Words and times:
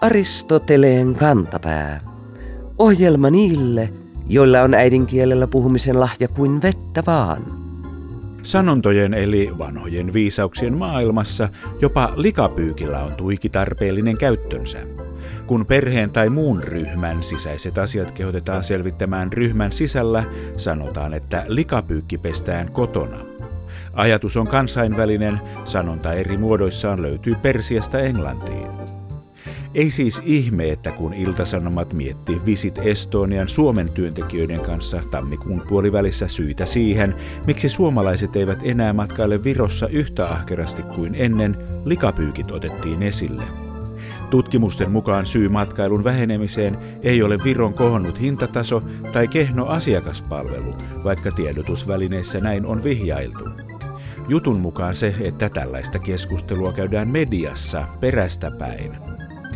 Aristoteleen 0.00 1.14
kantapää. 1.14 2.00
Ohjelma 2.78 3.30
niille, 3.30 3.92
joilla 4.28 4.60
on 4.60 4.74
äidinkielellä 4.74 5.46
puhumisen 5.46 6.00
lahja 6.00 6.28
kuin 6.28 6.62
vettä 6.62 7.02
vaan. 7.06 7.42
Sanontojen 8.42 9.14
eli 9.14 9.50
vanhojen 9.58 10.12
viisauksien 10.12 10.76
maailmassa 10.78 11.48
jopa 11.80 12.12
likapyykillä 12.16 12.98
on 12.98 13.12
tuiki 13.12 13.48
tarpeellinen 13.48 14.18
käyttönsä. 14.18 14.78
Kun 15.46 15.66
perheen 15.66 16.10
tai 16.10 16.28
muun 16.28 16.62
ryhmän 16.62 17.22
sisäiset 17.22 17.78
asiat 17.78 18.10
kehotetaan 18.10 18.64
selvittämään 18.64 19.32
ryhmän 19.32 19.72
sisällä, 19.72 20.24
sanotaan, 20.56 21.14
että 21.14 21.44
likapyykki 21.48 22.18
pestään 22.18 22.72
kotona. 22.72 23.31
Ajatus 23.94 24.36
on 24.36 24.46
kansainvälinen, 24.46 25.40
sanonta 25.64 26.12
eri 26.12 26.36
muodoissaan 26.36 27.02
löytyy 27.02 27.34
Persiasta 27.42 27.98
Englantiin. 27.98 28.68
Ei 29.74 29.90
siis 29.90 30.22
ihme, 30.24 30.70
että 30.70 30.90
kun 30.90 31.14
Iltasanomat 31.14 31.92
mietti 31.92 32.40
Visit 32.46 32.78
Estonian 32.78 33.48
Suomen 33.48 33.88
työntekijöiden 33.90 34.60
kanssa 34.60 35.02
tammikuun 35.10 35.62
puolivälissä 35.68 36.28
syitä 36.28 36.66
siihen, 36.66 37.14
miksi 37.46 37.68
suomalaiset 37.68 38.36
eivät 38.36 38.58
enää 38.62 38.92
matkaile 38.92 39.44
Virossa 39.44 39.88
yhtä 39.88 40.26
ahkerasti 40.26 40.82
kuin 40.82 41.14
ennen, 41.14 41.56
likapyykit 41.84 42.50
otettiin 42.50 43.02
esille. 43.02 43.42
Tutkimusten 44.30 44.90
mukaan 44.90 45.26
syy 45.26 45.48
matkailun 45.48 46.04
vähenemiseen 46.04 46.78
ei 47.02 47.22
ole 47.22 47.38
Viron 47.44 47.74
kohonnut 47.74 48.20
hintataso 48.20 48.82
tai 49.12 49.28
kehno 49.28 49.66
asiakaspalvelu, 49.66 50.74
vaikka 51.04 51.30
tiedotusvälineissä 51.30 52.40
näin 52.40 52.66
on 52.66 52.84
vihjailtu. 52.84 53.71
Jutun 54.28 54.60
mukaan 54.60 54.94
se, 54.94 55.14
että 55.20 55.48
tällaista 55.48 55.98
keskustelua 55.98 56.72
käydään 56.72 57.08
mediassa 57.08 57.88
perästä 58.00 58.50
päin. 58.50 58.96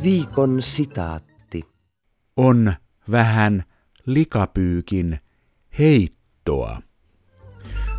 Viikon 0.02 0.62
sitaatti. 0.62 1.62
On 2.36 2.74
vähän 3.10 3.64
likapyykin 4.06 5.18
heittoa. 5.78 6.82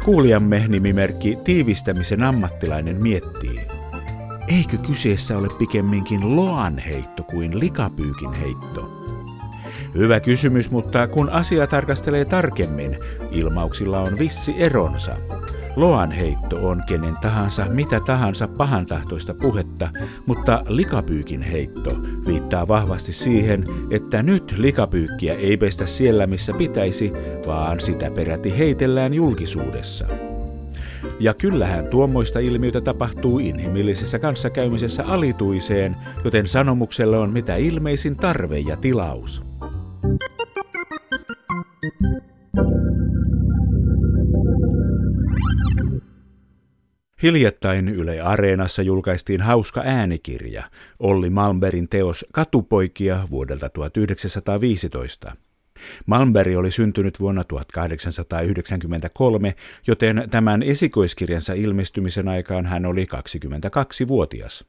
Kuulijamme 0.05 0.66
nimimerkki 0.67 1.38
Tiivistämisen 1.44 2.23
ammattilainen 2.23 3.02
miettii. 3.02 3.61
Eikö 4.47 4.77
kyseessä 4.88 5.38
ole 5.38 5.47
pikemminkin 5.58 6.36
loan 6.36 6.77
heitto 6.77 7.23
kuin 7.23 7.59
likapyykin 7.59 8.33
heitto? 8.33 9.03
Hyvä 9.95 10.20
kysymys, 10.20 10.72
mutta 10.72 11.08
kun 11.08 11.30
asia 11.30 11.67
tarkastelee 11.67 12.25
tarkemmin, 12.25 12.97
ilmauksilla 13.31 13.99
on 13.99 14.20
vissi 14.20 14.53
eronsa. 14.58 15.17
Loan 15.78 16.11
heitto 16.11 16.67
on 16.67 16.83
kenen 16.88 17.16
tahansa 17.22 17.66
mitä 17.66 18.00
tahansa 18.00 18.47
pahantahtoista 18.47 19.33
puhetta, 19.33 19.89
mutta 20.25 20.64
likapyykin 20.67 21.42
heitto 21.42 21.92
viittaa 22.28 22.67
vahvasti 22.67 23.14
siihen, 23.14 23.64
että 23.92 24.23
nyt 24.23 24.55
likapyykkiä 24.58 25.33
ei 25.33 25.58
pestä 25.58 25.86
siellä 25.86 26.28
missä 26.28 26.53
pitäisi, 26.53 27.14
vaan 27.48 27.80
sitä 27.80 28.11
peräti 28.11 28.58
heitellään 28.58 29.14
julkisuudessa. 29.14 30.08
Ja 31.20 31.33
kyllähän 31.33 31.88
tuommoista 31.88 32.39
ilmiötä 32.39 32.81
tapahtuu 32.81 33.39
inhimillisessä 33.39 34.20
kanssakäymisessä 34.20 35.03
alituiseen, 35.08 35.95
joten 36.23 36.48
sanomuksella 36.48 37.17
on 37.17 37.30
mitä 37.30 37.55
ilmeisin 37.55 38.16
tarve 38.16 38.59
ja 38.59 38.78
tilaus. 38.78 39.56
Hiljattain 47.23 47.90
Yle 47.90 48.22
Areenassa 48.22 48.82
julkaistiin 48.82 49.42
hauska 49.42 49.82
äänikirja, 49.86 50.64
Olli 51.00 51.30
Malmbergin 51.30 51.90
teos 51.90 52.26
Katupoikia 52.34 53.28
vuodelta 53.32 53.70
1915. 53.70 55.36
Malmberg 56.06 56.58
oli 56.58 56.72
syntynyt 56.72 57.20
vuonna 57.20 57.44
1893, 57.44 59.56
joten 59.88 60.27
tämän 60.32 60.64
esikoiskirjansa 60.64 61.54
ilmestymisen 61.54 62.27
aikaan 62.27 62.66
hän 62.66 62.86
oli 62.86 63.08
22-vuotias. 63.16 64.66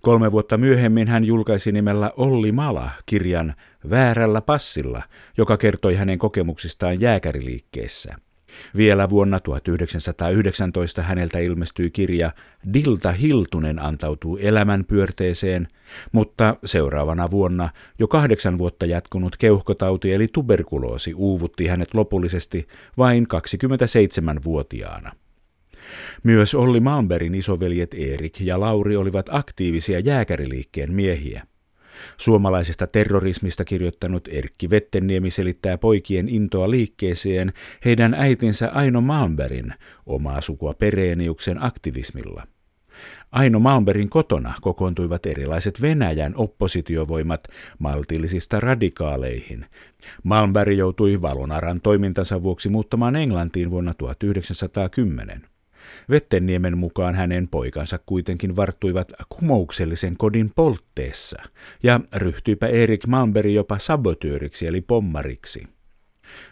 Kolme 0.00 0.32
vuotta 0.32 0.58
myöhemmin 0.58 1.08
hän 1.08 1.24
julkaisi 1.24 1.72
nimellä 1.72 2.12
Olli 2.16 2.52
Mala 2.52 2.90
kirjan 3.06 3.54
Väärällä 3.90 4.40
passilla, 4.40 5.02
joka 5.36 5.56
kertoi 5.56 5.94
hänen 5.94 6.18
kokemuksistaan 6.18 7.00
jääkäriliikkeessä. 7.00 8.27
Vielä 8.76 9.10
vuonna 9.10 9.40
1919 9.40 11.02
häneltä 11.02 11.38
ilmestyi 11.38 11.90
kirja 11.90 12.32
Dilta 12.72 13.12
Hiltunen 13.12 13.78
antautuu 13.82 14.36
elämän 14.36 14.84
pyörteeseen, 14.84 15.68
mutta 16.12 16.56
seuraavana 16.64 17.30
vuonna 17.30 17.68
jo 17.98 18.08
kahdeksan 18.08 18.58
vuotta 18.58 18.86
jatkunut 18.86 19.36
keuhkotauti 19.36 20.12
eli 20.12 20.28
tuberkuloosi 20.32 21.14
uuvutti 21.14 21.66
hänet 21.66 21.94
lopullisesti 21.94 22.68
vain 22.98 23.26
27-vuotiaana. 23.34 25.12
Myös 26.22 26.54
Olli 26.54 26.80
Malmbergin 26.80 27.34
isoveljet 27.34 27.94
Erik 27.94 28.40
ja 28.40 28.60
Lauri 28.60 28.96
olivat 28.96 29.26
aktiivisia 29.30 29.98
jääkäriliikkeen 30.00 30.92
miehiä. 30.92 31.46
Suomalaisesta 32.16 32.86
terrorismista 32.86 33.64
kirjoittanut 33.64 34.28
Erkki 34.32 34.70
Vettenniemi 34.70 35.30
selittää 35.30 35.78
poikien 35.78 36.28
intoa 36.28 36.70
liikkeeseen 36.70 37.52
heidän 37.84 38.14
äitinsä 38.14 38.70
Aino 38.74 39.00
Malmbergin 39.00 39.74
omaa 40.06 40.40
sukua 40.40 40.74
Pereeniuksen 40.74 41.64
aktivismilla. 41.64 42.46
Aino 43.32 43.60
Malmbergin 43.60 44.08
kotona 44.08 44.54
kokoontuivat 44.60 45.26
erilaiset 45.26 45.82
Venäjän 45.82 46.32
oppositiovoimat 46.36 47.48
maltillisista 47.78 48.60
radikaaleihin. 48.60 49.66
Malmberg 50.22 50.76
joutui 50.76 51.22
Valonaran 51.22 51.80
toimintansa 51.80 52.42
vuoksi 52.42 52.68
muuttamaan 52.68 53.16
Englantiin 53.16 53.70
vuonna 53.70 53.94
1910. 53.94 55.57
Vettenniemen 56.10 56.78
mukaan 56.78 57.14
hänen 57.14 57.48
poikansa 57.48 57.98
kuitenkin 58.06 58.56
varttuivat 58.56 59.12
kumouksellisen 59.28 60.16
kodin 60.16 60.52
poltteessa, 60.56 61.42
ja 61.82 62.00
ryhtyipä 62.14 62.66
Erik 62.66 63.06
Malmberg 63.06 63.50
jopa 63.50 63.78
sabotööriksi 63.78 64.66
eli 64.66 64.80
pommariksi. 64.80 65.68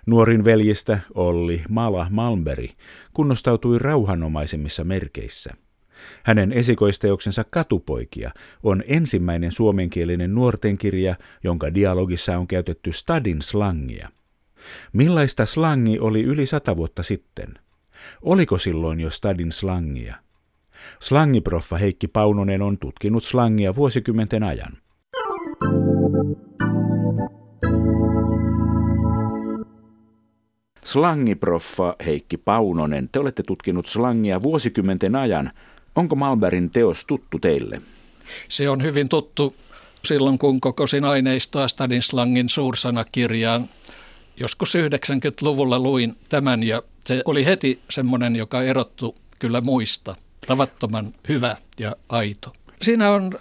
Nuorin 0.07 0.45
veljistä 0.45 0.99
Olli 1.15 1.63
Mala 1.69 2.07
Malmberg 2.11 2.71
kunnostautui 3.13 3.79
rauhanomaisemmissa 3.79 4.85
merkeissä. 4.85 5.55
Hänen 6.23 6.53
esikoisteoksensa 6.53 7.45
Katupoikia 7.51 8.31
on 8.63 8.83
ensimmäinen 8.87 9.53
suomenkielinen 9.53 10.35
nuortenkirja, 10.35 11.17
jonka 11.45 11.75
dialogissa 11.75 12.39
on 12.39 12.47
käytetty 12.47 12.93
stadin 12.93 13.43
slangia. 13.43 14.09
Millaista 14.93 15.47
slangi 15.47 15.99
oli 15.99 16.23
yli 16.23 16.47
sata 16.47 16.77
vuotta 16.77 17.03
sitten– 17.03 17.49
Oliko 18.23 18.59
silloin 18.59 19.01
jo 19.01 19.11
stadin 19.11 19.53
slangia? 19.53 20.15
Slangiproffa 21.01 21.77
Heikki 21.77 22.09
Paunonen 22.09 22.63
on 22.63 22.79
tutkinut 22.79 23.25
slangia 23.25 23.77
vuosikymmenten 23.77 24.43
ajan. 24.43 24.79
Slangiproffa 30.85 31.97
Heikki 32.07 32.37
Paunonen, 32.37 33.09
te 33.09 33.19
olette 33.19 33.43
tutkinut 33.43 33.87
slangia 33.87 34.43
vuosikymmenten 34.43 35.17
ajan. 35.17 35.51
Onko 35.95 36.17
Malbergin 36.17 36.71
teos 36.71 37.05
tuttu 37.05 37.39
teille? 37.39 37.83
Se 38.49 38.71
on 38.71 38.83
hyvin 38.83 39.09
tuttu 39.09 39.55
silloin, 40.05 40.39
kun 40.39 40.61
kokosin 40.61 41.05
aineistoa 41.05 41.69
Stadin 41.69 42.03
slangin 42.03 42.49
suursanakirjaan. 42.49 43.69
Joskus 44.41 44.75
90-luvulla 44.75 45.79
luin 45.79 46.17
tämän 46.29 46.63
ja 46.63 46.83
se 47.05 47.23
oli 47.25 47.45
heti 47.45 47.81
semmoinen, 47.91 48.37
joka 48.37 48.63
erottu 48.63 49.17
kyllä 49.39 49.61
muista. 49.61 50.17
Tavattoman 50.47 51.15
hyvä 51.29 51.57
ja 51.81 51.97
aito. 52.09 52.53
Siinä 52.83 53.11
on 53.11 53.39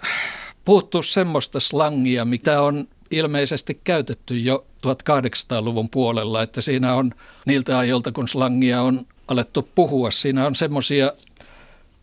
puhuttu 0.64 1.02
semmoista 1.02 1.60
slangia, 1.60 2.24
mitä 2.24 2.62
on 2.62 2.88
ilmeisesti 3.10 3.80
käytetty 3.84 4.38
jo 4.38 4.66
1800-luvun 4.86 5.90
puolella, 5.90 6.42
että 6.42 6.60
siinä 6.60 6.94
on 6.94 7.12
niiltä 7.46 7.78
ajoilta, 7.78 8.12
kun 8.12 8.28
slangia 8.28 8.82
on 8.82 9.06
alettu 9.28 9.68
puhua, 9.74 10.10
siinä 10.10 10.46
on 10.46 10.54
semmoisia 10.54 11.12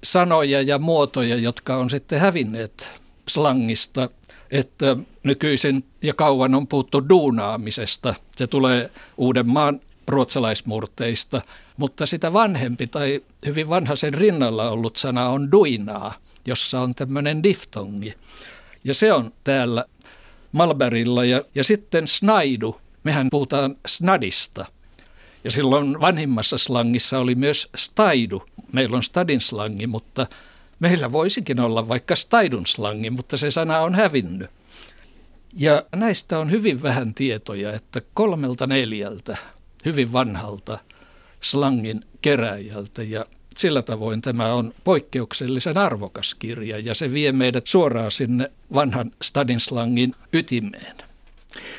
sanoja 0.04 0.62
ja 0.62 0.80
muotoja, 0.80 1.36
jotka 1.36 1.76
on 1.76 1.90
sitten 1.90 2.20
hävinneet 2.20 2.92
slangista, 3.28 4.10
että 4.54 4.98
nykyisin 5.24 5.86
ja 6.02 6.14
kauan 6.14 6.56
on 6.56 6.68
puhuttu 6.68 7.10
duunaamisesta. 7.10 8.16
Se 8.36 8.48
tulee 8.48 8.92
Uudenmaan 9.18 9.82
ruotsalaismurteista, 10.08 11.42
mutta 11.78 12.06
sitä 12.06 12.34
vanhempi 12.34 12.88
tai 12.88 13.22
hyvin 13.46 13.70
vanha 13.70 13.96
sen 13.96 14.14
rinnalla 14.14 14.70
ollut 14.70 14.96
sana 14.96 15.30
on 15.30 15.52
duinaa, 15.52 16.14
jossa 16.46 16.82
on 16.82 16.96
tämmöinen 16.96 17.44
diftongi. 17.44 18.14
Ja 18.84 18.94
se 18.94 19.14
on 19.14 19.32
täällä 19.44 19.86
Malberilla 20.52 21.26
ja, 21.26 21.42
ja 21.56 21.64
sitten 21.64 22.08
snaidu. 22.08 22.82
Mehän 23.04 23.28
puhutaan 23.32 23.76
snadista. 23.88 24.66
Ja 25.44 25.52
silloin 25.52 26.02
vanhimmassa 26.02 26.58
slangissa 26.58 27.20
oli 27.20 27.36
myös 27.36 27.70
staidu, 27.76 28.44
meillä 28.72 28.98
on 28.98 29.04
stadin 29.04 29.42
slangi, 29.42 29.88
mutta 29.88 30.28
meillä 30.84 31.12
voisikin 31.12 31.60
olla 31.60 31.88
vaikka 31.88 32.16
staidun 32.16 32.66
slangi, 32.66 33.10
mutta 33.10 33.38
se 33.38 33.52
sana 33.52 33.80
on 33.80 33.96
hävinnyt. 33.96 34.50
Ja 35.54 35.86
näistä 35.96 36.40
on 36.40 36.52
hyvin 36.52 36.84
vähän 36.84 37.14
tietoja, 37.14 37.74
että 37.74 38.02
kolmelta 38.14 38.68
neljältä 38.68 39.38
hyvin 39.86 40.14
vanhalta 40.14 40.80
slangin 41.42 42.02
keräjältä 42.22 43.04
ja 43.04 43.26
sillä 43.58 43.82
tavoin 43.82 44.22
tämä 44.22 44.54
on 44.54 44.74
poikkeuksellisen 44.84 45.78
arvokas 45.78 46.36
kirja 46.36 46.80
ja 46.80 46.96
se 46.96 47.14
vie 47.14 47.32
meidät 47.32 47.68
suoraan 47.68 48.12
sinne 48.12 48.52
vanhan 48.74 49.12
stadin 49.22 49.60
slangin 49.60 50.16
ytimeen. 50.34 50.96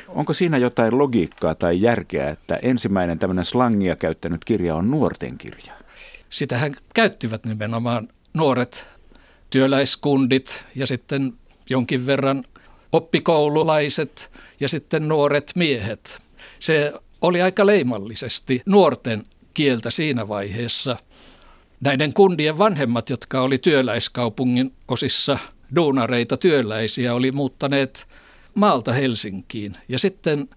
Onko 0.07 0.33
siinä 0.33 0.57
jotain 0.57 0.97
logiikkaa 0.97 1.55
tai 1.55 1.81
järkeä, 1.81 2.29
että 2.29 2.59
ensimmäinen 2.61 3.19
tämmöinen 3.19 3.45
slangia 3.45 3.95
käyttänyt 3.95 4.45
kirja 4.45 4.75
on 4.75 4.91
nuorten 4.91 5.37
kirja? 5.37 5.73
Sitähän 6.29 6.73
käyttivät 6.93 7.45
nimenomaan 7.45 8.07
nuoret 8.33 8.94
työläiskundit 9.49 10.63
ja 10.75 10.87
sitten 10.87 11.33
jonkin 11.69 12.05
verran 12.05 12.43
oppikoululaiset 12.91 14.31
ja 14.59 14.67
sitten 14.67 15.07
nuoret 15.07 15.51
miehet. 15.55 16.19
Se 16.59 16.93
oli 17.21 17.41
aika 17.41 17.65
leimallisesti 17.65 18.61
nuorten 18.65 19.25
kieltä 19.53 19.91
siinä 19.91 20.27
vaiheessa. 20.27 20.97
Näiden 21.81 22.13
kundien 22.13 22.57
vanhemmat, 22.57 23.09
jotka 23.09 23.41
oli 23.41 23.57
työläiskaupungin 23.57 24.73
osissa 24.87 25.39
duunareita 25.75 26.37
työläisiä, 26.37 27.13
oli 27.13 27.31
muuttaneet 27.31 28.07
maalta 28.55 28.93
Helsinkiin. 28.93 29.75
Ja 29.89 29.99
sitten 29.99 30.49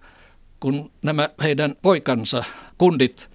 kun 0.60 0.90
nämä 1.02 1.28
heidän 1.42 1.74
poikansa, 1.82 2.44
kundit, 2.78 3.30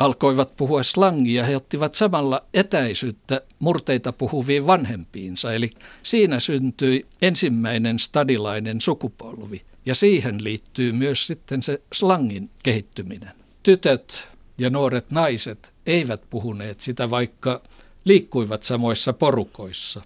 alkoivat 0.00 0.56
puhua 0.56 0.82
slangia, 0.82 1.44
he 1.44 1.56
ottivat 1.56 1.94
samalla 1.94 2.44
etäisyyttä 2.54 3.40
murteita 3.58 4.12
puhuviin 4.12 4.66
vanhempiinsa. 4.66 5.52
Eli 5.52 5.70
siinä 6.02 6.40
syntyi 6.40 7.06
ensimmäinen 7.22 7.98
stadilainen 7.98 8.80
sukupolvi. 8.80 9.62
Ja 9.86 9.94
siihen 9.94 10.44
liittyy 10.44 10.92
myös 10.92 11.26
sitten 11.26 11.62
se 11.62 11.82
slangin 11.92 12.50
kehittyminen. 12.62 13.30
Tytöt 13.62 14.28
ja 14.58 14.70
nuoret 14.70 15.10
naiset 15.10 15.72
eivät 15.86 16.22
puhuneet 16.30 16.80
sitä, 16.80 17.10
vaikka 17.10 17.62
liikkuivat 18.04 18.62
samoissa 18.62 19.12
porukoissa. 19.12 20.02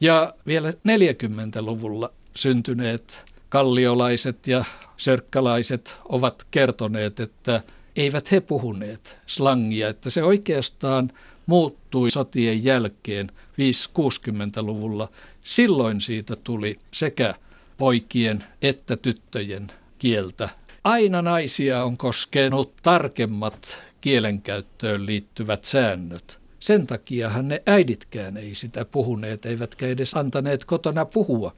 Ja 0.00 0.34
vielä 0.46 0.70
40-luvulla 0.70 2.12
syntyneet 2.36 3.24
kalliolaiset 3.48 4.46
ja 4.46 4.64
sörkkalaiset 4.96 5.96
ovat 6.08 6.46
kertoneet, 6.50 7.20
että 7.20 7.62
eivät 7.96 8.32
he 8.32 8.40
puhuneet 8.40 9.18
slangia, 9.26 9.88
että 9.88 10.10
se 10.10 10.22
oikeastaan 10.22 11.10
muuttui 11.46 12.10
sotien 12.10 12.64
jälkeen 12.64 13.30
5-60-luvulla. 13.52 15.08
Silloin 15.44 16.00
siitä 16.00 16.36
tuli 16.36 16.78
sekä 16.92 17.34
poikien 17.78 18.44
että 18.62 18.96
tyttöjen 18.96 19.66
kieltä. 19.98 20.48
Aina 20.84 21.22
naisia 21.22 21.84
on 21.84 21.96
koskenut 21.96 22.72
tarkemmat 22.82 23.82
kielenkäyttöön 24.00 25.06
liittyvät 25.06 25.64
säännöt. 25.64 26.39
Sen 26.60 26.86
takiahan 26.86 27.48
ne 27.48 27.62
äiditkään 27.66 28.36
ei 28.36 28.54
sitä 28.54 28.84
puhuneet, 28.84 29.46
eivätkä 29.46 29.86
edes 29.86 30.14
antaneet 30.14 30.64
kotona 30.64 31.04
puhua. 31.04 31.52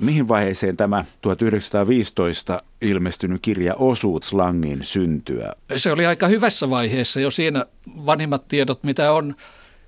Mihin 0.00 0.28
vaiheeseen 0.28 0.76
tämä 0.76 1.04
1915 1.20 2.60
ilmestynyt 2.82 3.42
kirja 3.42 3.74
osuut 3.74 4.22
slangin 4.22 4.84
syntyä? 4.84 5.52
Se 5.76 5.92
oli 5.92 6.06
aika 6.06 6.28
hyvässä 6.28 6.70
vaiheessa 6.70 7.20
jo 7.20 7.30
siinä 7.30 7.66
vanhimmat 7.86 8.48
tiedot, 8.48 8.84
mitä 8.84 9.12
on 9.12 9.34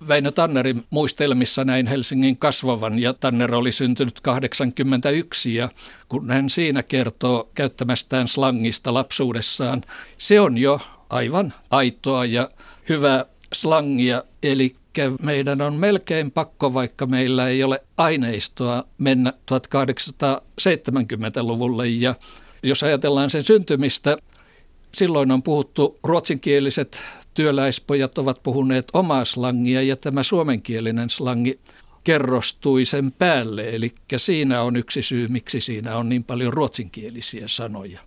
Väinö 0.09 0.31
Tannerin 0.31 0.85
muistelmissa 0.91 1.65
näin 1.65 1.87
Helsingin 1.87 2.39
kasvavan 2.39 2.99
ja 2.99 3.15
Tanner 3.15 3.55
oli 3.55 3.73
syntynyt 3.73 4.21
81 4.21 5.55
ja 5.55 5.69
kun 6.09 6.31
hän 6.31 6.51
siinä 6.51 6.83
kertoo 6.83 7.51
käyttämästään 7.55 8.29
slangista 8.29 8.95
lapsuudessaan, 8.95 9.83
se 10.19 10.41
on 10.41 10.59
jo 10.59 10.81
aivan 11.11 11.53
aitoa 11.71 12.25
ja 12.25 12.51
hyvää 12.89 13.25
slangia, 13.55 14.25
eli 14.43 14.75
meidän 15.23 15.61
on 15.61 15.75
melkein 15.75 16.31
pakko, 16.31 16.75
vaikka 16.75 17.07
meillä 17.07 17.49
ei 17.49 17.65
ole 17.65 17.83
aineistoa 17.97 18.85
mennä 18.99 19.33
1870-luvulle 19.53 21.89
ja 21.89 22.15
jos 22.63 22.83
ajatellaan 22.83 23.31
sen 23.31 23.43
syntymistä, 23.43 24.17
silloin 24.95 25.31
on 25.31 25.43
puhuttu 25.43 25.99
ruotsinkieliset 26.03 27.03
työläispojat 27.35 28.19
ovat 28.19 28.43
puhuneet 28.43 28.89
omaa 28.93 29.25
slangia 29.25 29.83
ja 29.83 29.97
tämä 29.97 30.23
suomenkielinen 30.23 31.11
slangi 31.11 31.61
kerrostui 32.05 32.85
sen 32.85 33.13
päälle. 33.13 33.69
Eli 33.69 33.95
siinä 34.17 34.63
on 34.63 34.77
yksi 34.77 35.03
syy, 35.03 35.29
miksi 35.29 35.61
siinä 35.61 35.97
on 35.97 36.09
niin 36.09 36.25
paljon 36.25 36.53
ruotsinkielisiä 36.53 37.49
sanoja. 37.49 38.01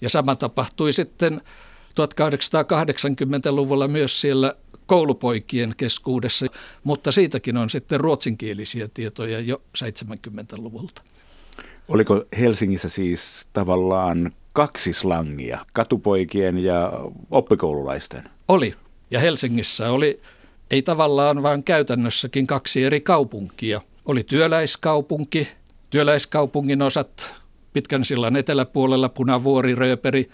Ja 0.00 0.08
sama 0.08 0.36
tapahtui 0.36 0.92
sitten 0.92 1.40
1880-luvulla 1.90 3.88
myös 3.88 4.20
siellä 4.20 4.54
koulupoikien 4.86 5.74
keskuudessa, 5.76 6.46
mutta 6.84 7.12
siitäkin 7.12 7.56
on 7.56 7.70
sitten 7.70 8.00
ruotsinkielisiä 8.00 8.88
tietoja 8.94 9.40
jo 9.40 9.62
70-luvulta. 9.78 11.02
Oliko 11.88 12.24
Helsingissä 12.38 12.88
siis 12.88 13.48
tavallaan 13.52 14.32
kaksi 14.52 14.92
slangia, 14.92 15.66
katupoikien 15.72 16.58
ja 16.58 16.92
oppikoululaisten? 17.30 18.22
Oli. 18.48 18.74
Ja 19.10 19.20
Helsingissä 19.20 19.90
oli 19.90 20.20
ei 20.70 20.82
tavallaan 20.82 21.42
vaan 21.42 21.62
käytännössäkin 21.62 22.46
kaksi 22.46 22.84
eri 22.84 23.00
kaupunkia. 23.00 23.80
Oli 24.04 24.22
työläiskaupunki, 24.24 25.48
työläiskaupungin 25.90 26.82
osat 26.82 27.34
pitkän 27.72 28.04
sillan 28.04 28.36
eteläpuolella 28.36 29.08
Punavuori, 29.08 29.74
Rööperi, 29.74 30.30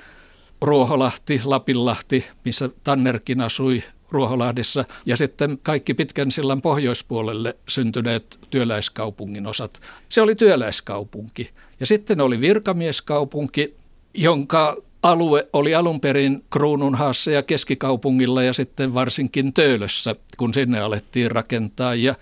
Ruoholahti, 0.60 1.40
Lapinlahti, 1.44 2.24
missä 2.44 2.70
Tannerkin 2.84 3.40
asui 3.40 3.82
Ruoholahdessa, 4.10 4.84
ja 5.06 5.16
sitten 5.16 5.58
kaikki 5.62 5.94
pitkän 5.94 6.30
sillan 6.30 6.62
pohjoispuolelle 6.62 7.56
syntyneet 7.68 8.38
työläiskaupungin 8.50 9.46
osat. 9.46 9.80
Se 10.08 10.20
oli 10.20 10.34
työläiskaupunki. 10.34 11.50
Ja 11.80 11.86
sitten 11.86 12.20
oli 12.20 12.40
virkamieskaupunki, 12.40 13.74
jonka 14.14 14.76
alue 15.02 15.48
oli 15.52 15.74
alun 15.74 16.00
perin 16.00 16.44
Kruununhaassa 16.50 17.30
ja 17.30 17.42
keskikaupungilla 17.42 18.42
ja 18.42 18.52
sitten 18.52 18.94
varsinkin 18.94 19.52
Töölössä, 19.52 20.16
kun 20.36 20.54
sinne 20.54 20.80
alettiin 20.80 21.30
rakentaa. 21.30 21.94
Ja 21.94 22.14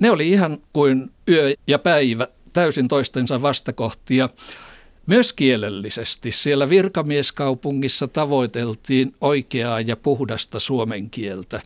ne 0.00 0.10
oli 0.10 0.28
ihan 0.28 0.58
kuin 0.72 1.10
yö 1.28 1.54
ja 1.66 1.78
päivä 1.78 2.28
täysin 2.52 2.88
toistensa 2.88 3.42
vastakohtia. 3.42 4.28
Myös 5.06 5.32
kielellisesti 5.32 6.30
siellä 6.30 6.68
virkamieskaupungissa 6.68 8.08
tavoiteltiin 8.08 9.14
oikeaa 9.20 9.80
ja 9.80 9.96
puhdasta 9.96 10.60
suomen 10.60 11.10
kieltä. 11.10 11.60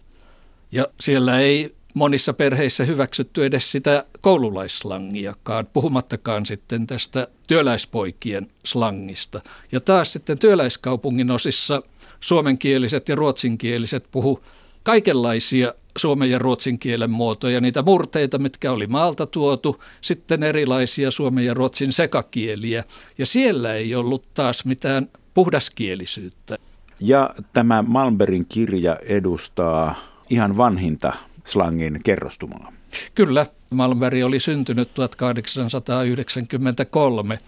Ja 0.73 0.89
siellä 1.01 1.41
ei 1.41 1.75
monissa 1.95 2.33
perheissä 2.33 2.85
hyväksytty 2.85 3.45
edes 3.45 3.73
sitä 3.73 4.05
koululaisslangiakaan, 4.21 5.67
puhumattakaan 5.73 6.47
sitten 6.47 6.87
tästä 6.87 7.29
työläispoikien 7.47 8.47
slangista. 8.65 9.41
Ja 9.73 9.81
taas 9.81 10.13
sitten 10.13 10.39
työläiskaupungin 10.39 11.31
osissa 11.31 11.83
suomenkieliset 12.21 13.09
ja 13.09 13.15
ruotsinkieliset 13.15 14.05
puhu 14.11 14.45
kaikenlaisia 14.83 15.75
suomen 15.97 16.31
ja 16.31 16.39
ruotsin 16.39 16.79
kielen 16.79 17.11
muotoja, 17.11 17.61
niitä 17.61 17.83
murteita, 17.83 18.39
mitkä 18.39 18.73
oli 18.73 18.87
maalta 18.87 19.27
tuotu, 19.27 19.83
sitten 20.01 20.43
erilaisia 20.43 21.11
suomen 21.11 21.45
ja 21.45 21.55
ruotsin 21.55 21.93
sekakieliä. 21.93 22.85
Ja 23.19 23.27
siellä 23.27 23.75
ei 23.75 23.95
ollut 23.95 24.25
taas 24.35 24.65
mitään 24.65 25.09
puhdaskielisyyttä. 25.35 26.57
Ja 27.01 27.31
tämä 27.53 27.83
Malmberin 27.83 28.47
kirja 28.49 28.97
edustaa 28.97 29.95
ihan 30.31 30.57
vanhinta 30.57 31.13
slangin 31.45 32.01
kerrostumaa. 32.05 32.73
Kyllä, 33.15 33.47
Malmberg 33.71 34.25
oli 34.25 34.41
syntynyt 34.41 34.95
1893 34.95 37.39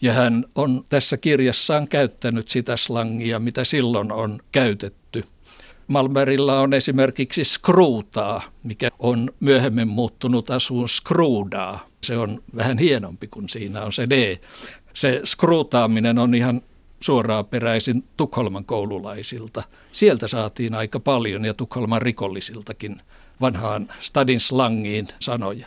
ja 0.00 0.12
hän 0.12 0.44
on 0.54 0.84
tässä 0.88 1.16
kirjassaan 1.16 1.88
käyttänyt 1.88 2.48
sitä 2.48 2.76
slangia, 2.76 3.38
mitä 3.38 3.64
silloin 3.64 4.12
on 4.12 4.38
käytetty. 4.52 5.03
Malmbergilla 5.86 6.60
on 6.60 6.72
esimerkiksi 6.72 7.44
skruutaa, 7.44 8.42
mikä 8.62 8.90
on 8.98 9.30
myöhemmin 9.40 9.88
muuttunut 9.88 10.50
asuun 10.50 10.88
skruudaa. 10.88 11.86
Se 12.02 12.18
on 12.18 12.42
vähän 12.56 12.78
hienompi 12.78 13.28
kuin 13.28 13.48
siinä 13.48 13.82
on 13.82 13.92
se 13.92 14.06
D. 14.10 14.36
Se 14.94 15.20
skruutaaminen 15.24 16.18
on 16.18 16.34
ihan 16.34 16.62
suoraan 17.00 17.46
peräisin 17.46 18.04
Tukholman 18.16 18.64
koululaisilta. 18.64 19.62
Sieltä 19.92 20.28
saatiin 20.28 20.74
aika 20.74 21.00
paljon 21.00 21.44
ja 21.44 21.54
Tukholman 21.54 22.02
rikollisiltakin 22.02 22.96
vanhaan 23.40 23.88
stadin 24.00 24.40
slangiin 24.40 25.08
sanoja. 25.20 25.66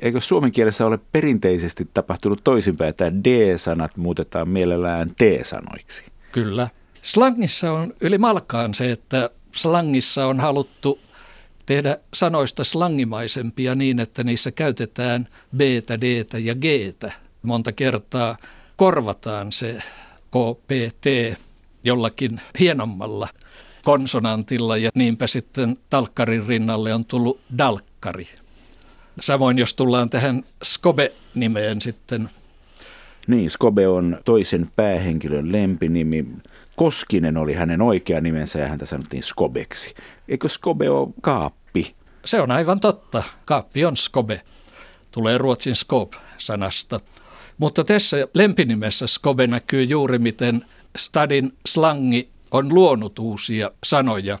Eikö 0.00 0.20
suomen 0.20 0.52
kielessä 0.52 0.86
ole 0.86 0.98
perinteisesti 1.12 1.88
tapahtunut 1.94 2.40
toisinpäin, 2.44 2.90
että 2.90 3.12
D-sanat 3.12 3.96
muutetaan 3.96 4.48
mielellään 4.48 5.10
T-sanoiksi? 5.10 6.04
Kyllä. 6.32 6.68
Slangissa 7.02 7.72
on 7.72 7.94
yli 8.00 8.18
malkaan 8.18 8.74
se, 8.74 8.90
että 8.90 9.30
slangissa 9.54 10.26
on 10.26 10.40
haluttu 10.40 10.98
tehdä 11.66 11.98
sanoista 12.14 12.64
slangimaisempia 12.64 13.74
niin, 13.74 14.00
että 14.00 14.24
niissä 14.24 14.50
käytetään 14.50 15.28
b, 15.56 15.60
d 16.00 16.24
ja 16.38 16.54
g. 16.54 16.64
Monta 17.42 17.72
kertaa 17.72 18.36
korvataan 18.76 19.52
se 19.52 19.82
KPT 20.30 21.06
jollakin 21.84 22.40
hienommalla 22.58 23.28
konsonantilla 23.84 24.76
ja 24.76 24.90
niinpä 24.94 25.26
sitten 25.26 25.76
talkkarin 25.90 26.46
rinnalle 26.46 26.94
on 26.94 27.04
tullut 27.04 27.40
dalkkari. 27.58 28.28
Samoin 29.20 29.58
jos 29.58 29.74
tullaan 29.74 30.10
tähän 30.10 30.44
Skobe-nimeen 30.64 31.80
sitten. 31.80 32.30
Niin, 33.26 33.50
Skobe 33.50 33.88
on 33.88 34.18
toisen 34.24 34.68
päähenkilön 34.76 35.52
lempinimi. 35.52 36.26
Koskinen 36.76 37.36
oli 37.36 37.54
hänen 37.54 37.82
oikea 37.82 38.20
nimensä 38.20 38.58
ja 38.58 38.68
häntä 38.68 38.86
sanottiin 38.86 39.22
Skobeksi. 39.22 39.94
Eikö 40.28 40.48
Skobe 40.48 40.90
ole 40.90 41.08
kaappi? 41.22 41.94
Se 42.24 42.40
on 42.40 42.50
aivan 42.50 42.80
totta. 42.80 43.22
Kaappi 43.44 43.84
on 43.84 43.96
Skobe. 43.96 44.42
Tulee 45.10 45.38
ruotsin 45.38 45.74
Skob-sanasta. 45.74 47.00
Mutta 47.58 47.84
tässä 47.84 48.16
lempinimessä 48.34 49.06
Skobe 49.06 49.46
näkyy 49.46 49.82
juuri 49.82 50.18
miten 50.18 50.64
Stadin 50.96 51.52
slangi 51.66 52.28
on 52.50 52.74
luonut 52.74 53.18
uusia 53.18 53.70
sanoja. 53.84 54.38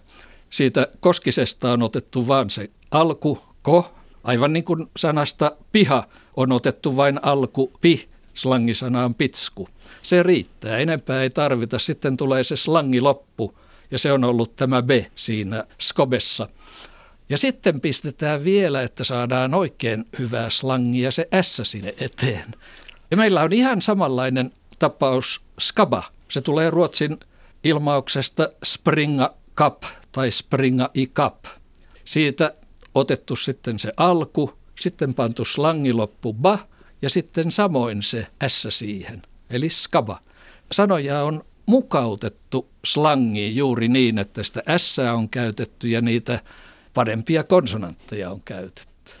Siitä 0.50 0.88
Koskisesta 1.00 1.72
on 1.72 1.82
otettu 1.82 2.28
vain 2.28 2.50
se 2.50 2.70
alku, 2.90 3.38
ko, 3.62 3.94
aivan 4.24 4.52
niin 4.52 4.64
kuin 4.64 4.86
sanasta 4.96 5.56
piha 5.72 6.06
on 6.36 6.52
otettu 6.52 6.96
vain 6.96 7.20
alku, 7.22 7.72
pi, 7.80 8.08
slangisana 8.34 9.04
on 9.04 9.14
pitsku. 9.14 9.68
Se 10.02 10.22
riittää, 10.22 10.78
enempää 10.78 11.22
ei 11.22 11.30
tarvita. 11.30 11.78
Sitten 11.78 12.16
tulee 12.16 12.44
se 12.44 12.56
slangi 12.56 13.00
loppu 13.00 13.58
ja 13.90 13.98
se 13.98 14.12
on 14.12 14.24
ollut 14.24 14.56
tämä 14.56 14.82
be 14.82 15.10
siinä 15.14 15.64
skobessa. 15.80 16.48
Ja 17.28 17.38
sitten 17.38 17.80
pistetään 17.80 18.44
vielä, 18.44 18.82
että 18.82 19.04
saadaan 19.04 19.54
oikein 19.54 20.04
hyvää 20.18 20.50
slangia 20.50 21.10
se 21.10 21.28
S 21.42 21.60
sinne 21.64 21.94
eteen. 22.00 22.44
Ja 23.10 23.16
meillä 23.16 23.42
on 23.42 23.52
ihan 23.52 23.82
samanlainen 23.82 24.52
tapaus 24.78 25.40
skaba. 25.60 26.02
Se 26.28 26.40
tulee 26.40 26.70
ruotsin 26.70 27.20
ilmauksesta 27.64 28.48
springa 28.64 29.34
kap 29.54 29.82
tai 30.12 30.30
springa 30.30 30.90
i 30.94 31.06
kap. 31.06 31.44
Siitä 32.04 32.54
otettu 32.94 33.36
sitten 33.36 33.78
se 33.78 33.92
alku, 33.96 34.52
sitten 34.80 35.14
pantu 35.14 35.44
slangiloppu 35.44 36.32
ba 36.32 36.58
ja 37.04 37.10
sitten 37.10 37.52
samoin 37.52 38.02
se 38.02 38.26
s 38.46 38.66
siihen, 38.68 39.22
eli 39.50 39.68
skaba. 39.68 40.20
Sanoja 40.72 41.22
on 41.22 41.44
mukautettu 41.66 42.68
slangiin 42.84 43.56
juuri 43.56 43.88
niin, 43.88 44.18
että 44.18 44.42
sitä 44.42 44.62
s 44.76 44.98
on 44.98 45.28
käytetty 45.28 45.88
ja 45.88 46.00
niitä 46.00 46.40
parempia 46.94 47.44
konsonantteja 47.44 48.30
on 48.30 48.40
käytetty. 48.44 49.12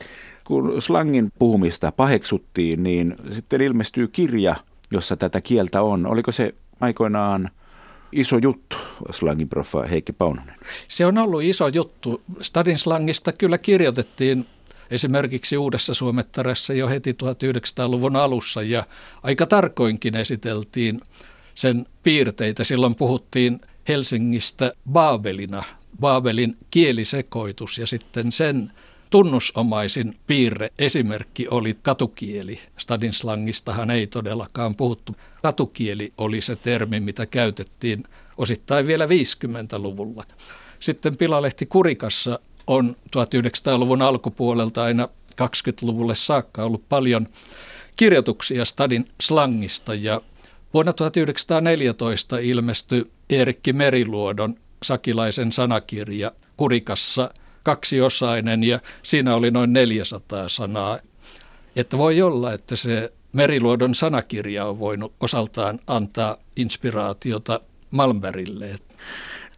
Kun 0.44 0.82
slangin 0.82 1.32
puhumista 1.38 1.92
paheksuttiin, 1.92 2.82
niin 2.82 3.14
sitten 3.30 3.60
ilmestyy 3.60 4.08
kirja, 4.08 4.56
jossa 4.90 5.16
tätä 5.16 5.40
kieltä 5.40 5.82
on. 5.82 6.06
Oliko 6.06 6.32
se 6.32 6.54
aikoinaan 6.80 7.50
iso 8.12 8.38
juttu, 8.38 8.76
slangin 9.10 9.48
profa 9.48 9.82
Heikki 9.82 10.12
Paunonen? 10.12 10.54
Se 10.88 11.06
on 11.06 11.18
ollut 11.18 11.42
iso 11.42 11.68
juttu. 11.68 12.20
Stadin 12.42 12.78
slangista 12.78 13.32
kyllä 13.32 13.58
kirjoitettiin 13.58 14.46
esimerkiksi 14.90 15.56
Uudessa 15.56 15.94
Suomettaressa 15.94 16.72
jo 16.74 16.88
heti 16.88 17.12
1900-luvun 17.12 18.16
alussa 18.16 18.62
ja 18.62 18.86
aika 19.22 19.46
tarkoinkin 19.46 20.16
esiteltiin 20.16 21.00
sen 21.54 21.86
piirteitä. 22.02 22.64
Silloin 22.64 22.94
puhuttiin 22.94 23.60
Helsingistä 23.88 24.72
Baabelina, 24.90 25.64
Baabelin 26.00 26.56
kielisekoitus 26.70 27.78
ja 27.78 27.86
sitten 27.86 28.32
sen 28.32 28.72
tunnusomaisin 29.10 30.16
piirre, 30.26 30.70
esimerkki 30.78 31.48
oli 31.48 31.78
katukieli. 31.82 32.58
Stadin 32.78 33.12
slangistahan 33.12 33.90
ei 33.90 34.06
todellakaan 34.06 34.74
puhuttu. 34.74 35.16
Katukieli 35.42 36.12
oli 36.18 36.40
se 36.40 36.56
termi, 36.56 37.00
mitä 37.00 37.26
käytettiin 37.26 38.04
osittain 38.36 38.86
vielä 38.86 39.06
50-luvulla. 39.06 40.24
Sitten 40.80 41.16
Pilalehti 41.16 41.66
Kurikassa 41.66 42.38
on 42.66 42.96
1900-luvun 43.16 44.02
alkupuolelta 44.02 44.82
aina 44.82 45.08
20-luvulle 45.42 46.14
saakka 46.14 46.64
ollut 46.64 46.88
paljon 46.88 47.26
kirjoituksia 47.96 48.64
Stadin 48.64 49.08
slangista 49.20 49.94
ja 49.94 50.20
vuonna 50.74 50.92
1914 50.92 52.38
ilmestyi 52.38 53.10
Eerikki 53.30 53.72
Meriluodon 53.72 54.54
sakilaisen 54.82 55.52
sanakirja 55.52 56.32
Kurikassa– 56.56 57.30
kaksiosainen 57.64 58.64
ja 58.64 58.80
siinä 59.02 59.34
oli 59.34 59.50
noin 59.50 59.72
400 59.72 60.48
sanaa. 60.48 60.98
Että 61.76 61.98
voi 61.98 62.22
olla, 62.22 62.52
että 62.52 62.76
se 62.76 63.12
Meriluodon 63.32 63.94
sanakirja 63.94 64.66
on 64.66 64.78
voinut 64.78 65.12
osaltaan 65.20 65.78
antaa 65.86 66.36
inspiraatiota 66.56 67.60
Malmberille. 67.90 68.78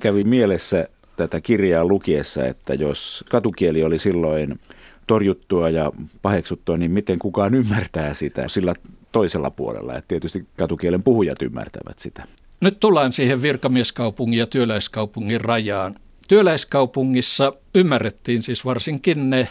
Kävi 0.00 0.24
mielessä 0.24 0.88
tätä 1.16 1.40
kirjaa 1.40 1.84
lukiessa, 1.84 2.44
että 2.44 2.74
jos 2.74 3.24
katukieli 3.30 3.84
oli 3.84 3.98
silloin 3.98 4.60
torjuttua 5.06 5.70
ja 5.70 5.92
paheksuttua, 6.22 6.76
niin 6.76 6.90
miten 6.90 7.18
kukaan 7.18 7.54
ymmärtää 7.54 8.14
sitä 8.14 8.48
sillä 8.48 8.74
toisella 9.12 9.50
puolella. 9.50 9.94
että 9.94 10.08
tietysti 10.08 10.46
katukielen 10.56 11.02
puhujat 11.02 11.42
ymmärtävät 11.42 11.98
sitä. 11.98 12.24
Nyt 12.60 12.80
tullaan 12.80 13.12
siihen 13.12 13.42
virkamieskaupungin 13.42 14.38
ja 14.38 14.46
työläiskaupungin 14.46 15.40
rajaan. 15.40 15.94
Työläiskaupungissa 16.28 17.52
ymmärrettiin 17.74 18.42
siis 18.42 18.64
varsinkin 18.64 19.30
ne, 19.30 19.48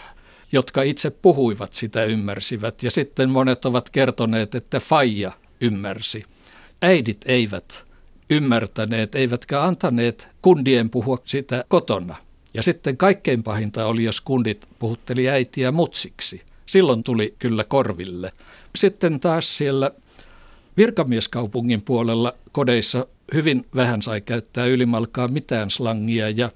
jotka 0.51 0.81
itse 0.81 1.09
puhuivat 1.09 1.73
sitä 1.73 2.03
ymmärsivät. 2.03 2.83
Ja 2.83 2.91
sitten 2.91 3.29
monet 3.29 3.65
ovat 3.65 3.89
kertoneet, 3.89 4.55
että 4.55 4.79
faija 4.79 5.31
ymmärsi. 5.61 6.23
Äidit 6.81 7.21
eivät 7.25 7.85
ymmärtäneet, 8.29 9.15
eivätkä 9.15 9.63
antaneet 9.63 10.27
kundien 10.41 10.89
puhua 10.89 11.17
sitä 11.25 11.65
kotona. 11.67 12.15
Ja 12.53 12.63
sitten 12.63 12.97
kaikkein 12.97 13.43
pahinta 13.43 13.85
oli, 13.85 14.03
jos 14.03 14.21
kundit 14.21 14.67
puhutteli 14.79 15.29
äitiä 15.29 15.71
mutsiksi. 15.71 16.41
Silloin 16.65 17.03
tuli 17.03 17.35
kyllä 17.39 17.63
korville. 17.63 18.31
Sitten 18.75 19.19
taas 19.19 19.57
siellä 19.57 19.91
virkamieskaupungin 20.77 21.81
puolella 21.81 22.33
kodeissa 22.51 23.07
hyvin 23.33 23.65
vähän 23.75 24.01
sai 24.01 24.21
käyttää 24.21 24.65
ylimalkaa 24.65 25.27
mitään 25.27 25.69
slangia 25.69 26.29
ja 26.29 26.51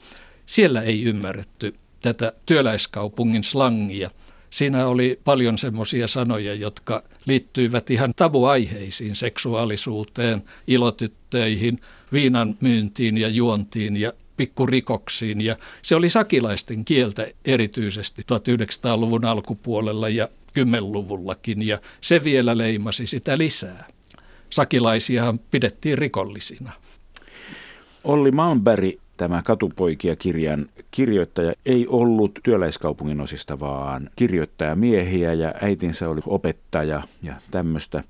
siellä 0.45 0.81
ei 0.81 1.03
ymmärretty 1.03 1.75
tätä 2.01 2.33
työläiskaupungin 2.45 3.43
slangia. 3.43 4.09
Siinä 4.49 4.87
oli 4.87 5.19
paljon 5.23 5.57
semmoisia 5.57 6.07
sanoja, 6.07 6.53
jotka 6.53 7.03
liittyivät 7.25 7.89
ihan 7.89 8.13
tabuaiheisiin, 8.15 9.15
seksuaalisuuteen, 9.15 10.43
ilotyttöihin, 10.67 11.79
viinan 12.13 12.55
myyntiin 12.61 13.17
ja 13.17 13.27
juontiin 13.27 13.97
ja 13.97 14.13
pikkurikoksiin. 14.37 15.41
Ja 15.41 15.55
se 15.81 15.95
oli 15.95 16.09
sakilaisten 16.09 16.85
kieltä 16.85 17.27
erityisesti 17.45 18.21
1900-luvun 18.21 19.25
alkupuolella 19.25 20.09
ja 20.09 20.27
10-luvullakin 20.59 21.67
ja 21.67 21.79
se 22.01 22.23
vielä 22.23 22.57
leimasi 22.57 23.07
sitä 23.07 23.37
lisää 23.37 23.87
sakilaisiahan 24.49 25.39
pidettiin 25.39 25.97
rikollisina. 25.97 26.71
Olli 28.03 28.31
Malmberg, 28.31 28.95
tämä 29.19 29.41
Katupoikia-kirjan 29.41 30.69
kirjoittaja, 30.91 31.53
ei 31.65 31.87
ollut 31.87 32.39
työläiskaupungin 32.43 33.21
osista, 33.21 33.59
vaan 33.59 34.09
kirjoittaja 34.15 34.75
miehiä 34.75 35.33
ja 35.33 35.53
äitinsä 35.61 36.09
oli 36.09 36.21
opettaja 36.25 37.03
ja 37.23 37.33
tämmöistä. 37.51 38.03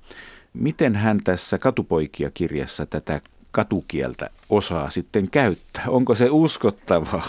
Miten 0.52 0.96
hän 0.96 1.18
tässä 1.24 1.58
Katupoikia-kirjassa 1.58 2.86
tätä 2.86 3.20
katukieltä 3.52 4.30
osaa 4.50 4.90
sitten 4.90 5.30
käyttää? 5.30 5.84
Onko 5.88 6.14
se 6.14 6.28
uskottavaa, 6.30 7.26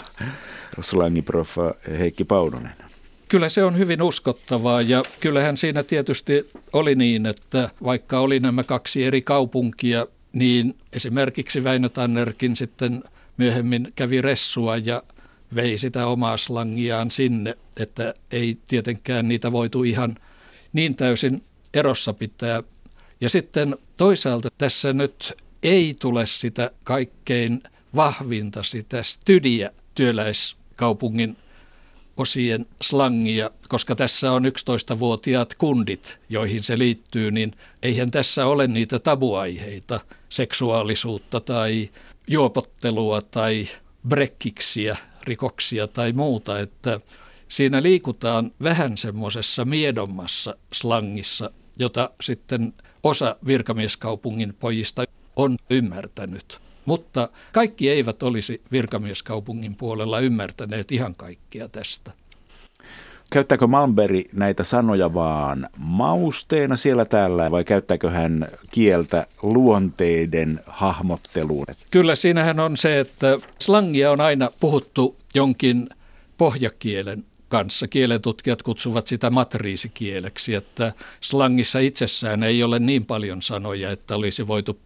slangiprofa 0.80 1.74
Heikki 1.98 2.24
Paunonen? 2.24 2.74
Kyllä 3.28 3.48
se 3.48 3.64
on 3.64 3.78
hyvin 3.78 4.02
uskottavaa 4.02 4.82
ja 4.82 5.02
kyllähän 5.20 5.56
siinä 5.56 5.82
tietysti 5.82 6.50
oli 6.72 6.94
niin, 6.94 7.26
että 7.26 7.70
vaikka 7.84 8.20
oli 8.20 8.40
nämä 8.40 8.64
kaksi 8.64 9.04
eri 9.04 9.22
kaupunkia, 9.22 10.06
niin 10.32 10.76
esimerkiksi 10.92 11.64
Väinö 11.64 11.88
Tannerkin 11.88 12.56
sitten 12.56 13.04
myöhemmin 13.36 13.92
kävi 13.96 14.20
ressua 14.20 14.76
ja 14.76 15.02
vei 15.54 15.78
sitä 15.78 16.06
omaa 16.06 16.36
slangiaan 16.36 17.10
sinne, 17.10 17.56
että 17.76 18.14
ei 18.30 18.58
tietenkään 18.68 19.28
niitä 19.28 19.52
voitu 19.52 19.82
ihan 19.82 20.16
niin 20.72 20.96
täysin 20.96 21.42
erossa 21.74 22.12
pitää. 22.12 22.62
Ja 23.20 23.28
sitten 23.28 23.76
toisaalta 23.98 24.48
tässä 24.58 24.92
nyt 24.92 25.32
ei 25.62 25.94
tule 25.98 26.26
sitä 26.26 26.70
kaikkein 26.84 27.62
vahvinta, 27.96 28.62
sitä 28.62 29.02
stydiä 29.02 29.70
työläiskaupungin 29.94 31.36
osien 32.16 32.66
slangia, 32.82 33.50
koska 33.68 33.94
tässä 33.94 34.32
on 34.32 34.44
11-vuotiaat 34.44 35.54
kundit, 35.54 36.18
joihin 36.28 36.62
se 36.62 36.78
liittyy, 36.78 37.30
niin 37.30 37.52
eihän 37.82 38.10
tässä 38.10 38.46
ole 38.46 38.66
niitä 38.66 38.98
tabuaiheita, 38.98 40.00
seksuaalisuutta 40.28 41.40
tai 41.40 41.90
juopottelua 42.28 43.22
tai 43.22 43.66
brekkiksiä, 44.08 44.96
rikoksia 45.24 45.88
tai 45.88 46.12
muuta, 46.12 46.60
että 46.60 47.00
siinä 47.48 47.82
liikutaan 47.82 48.52
vähän 48.62 48.96
semmoisessa 48.96 49.64
miedommassa 49.64 50.56
slangissa, 50.72 51.50
jota 51.78 52.10
sitten 52.20 52.74
osa 53.02 53.36
virkamieskaupungin 53.46 54.54
pojista 54.60 55.04
on 55.36 55.56
ymmärtänyt. 55.70 56.60
Mutta 56.84 57.28
kaikki 57.52 57.90
eivät 57.90 58.22
olisi 58.22 58.62
virkamieskaupungin 58.72 59.74
puolella 59.74 60.20
ymmärtäneet 60.20 60.92
ihan 60.92 61.14
kaikkea 61.14 61.68
tästä. 61.68 62.12
Käyttääkö 63.32 63.66
Malmberg 63.66 64.26
näitä 64.32 64.64
sanoja 64.64 65.14
vaan 65.14 65.68
mausteena 65.78 66.76
siellä 66.76 67.04
täällä 67.04 67.50
vai 67.50 67.64
käyttääkö 67.64 68.10
hän 68.10 68.48
kieltä 68.70 69.26
luonteiden 69.42 70.60
hahmotteluun? 70.66 71.66
Kyllä 71.90 72.14
siinähän 72.14 72.60
on 72.60 72.76
se, 72.76 73.00
että 73.00 73.38
slangia 73.58 74.10
on 74.12 74.20
aina 74.20 74.50
puhuttu 74.60 75.16
jonkin 75.34 75.88
pohjakielen 76.38 77.24
kanssa. 77.48 77.88
Kielentutkijat 77.88 78.62
kutsuvat 78.62 79.06
sitä 79.06 79.30
matriisikieleksi, 79.30 80.54
että 80.54 80.92
slangissa 81.20 81.78
itsessään 81.78 82.42
ei 82.42 82.62
ole 82.62 82.78
niin 82.78 83.06
paljon 83.06 83.42
sanoja, 83.42 83.90
että 83.90 84.16
olisi 84.16 84.46
voitu 84.46 84.78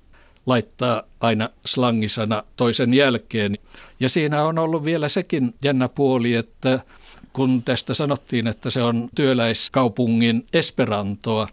laittaa 0.47 1.03
aina 1.21 1.51
slangisana 1.67 2.43
toisen 2.57 2.95
jälkeen. 2.95 3.59
Ja 4.01 4.09
siinä 4.09 4.45
on 4.45 4.59
ollut 4.59 4.85
vielä 4.85 5.09
sekin 5.09 5.55
jännä 5.65 5.89
puoli, 5.89 6.35
että 6.35 6.81
kun 7.37 7.63
tästä 7.63 7.95
sanottiin, 7.95 8.47
että 8.47 8.71
se 8.71 8.83
on 8.83 9.09
työläiskaupungin 9.15 10.47
esperantoa, 10.53 11.49